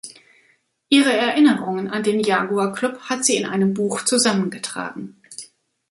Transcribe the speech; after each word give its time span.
Ihre 0.89 1.13
Erinnerungen 1.15 1.87
an 1.87 2.01
den 2.01 2.21
Jaguar-Club 2.21 3.01
hat 3.01 3.23
sie 3.23 3.35
in 3.35 3.45
einem 3.45 3.75
Buch 3.75 4.01
zusammengetragen. 4.03 5.21